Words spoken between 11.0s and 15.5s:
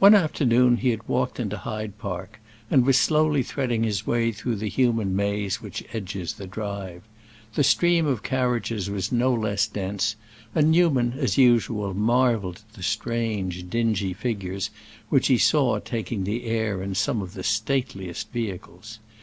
as usual, marveled at the strange, dingy figures which he